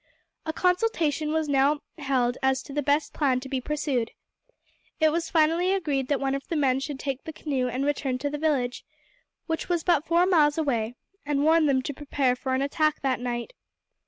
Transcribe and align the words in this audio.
A 0.47 0.51
consultation 0.51 1.31
was 1.31 1.47
now 1.47 1.81
held 1.99 2.35
as 2.41 2.63
to 2.63 2.73
the 2.73 2.81
best 2.81 3.13
plan 3.13 3.39
to 3.41 3.47
be 3.47 3.61
pursued. 3.61 4.09
It 4.99 5.11
was 5.11 5.29
finally 5.29 5.73
agreed 5.75 6.07
that 6.07 6.19
one 6.19 6.33
of 6.33 6.47
the 6.47 6.55
men 6.55 6.79
should 6.79 6.99
take 6.99 7.23
the 7.23 7.31
canoe 7.31 7.67
and 7.67 7.85
return 7.85 8.17
to 8.17 8.29
the 8.31 8.39
village, 8.39 8.83
which 9.45 9.69
was 9.69 9.83
but 9.83 10.07
four 10.07 10.25
miles 10.25 10.57
away, 10.57 10.95
and 11.23 11.43
warn 11.43 11.67
them 11.67 11.83
to 11.83 11.93
prepare 11.93 12.35
for 12.35 12.55
an 12.55 12.63
attack 12.63 13.01
that 13.03 13.19
night. 13.19 13.53